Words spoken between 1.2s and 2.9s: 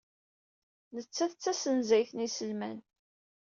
d tasenzayt n yiselman.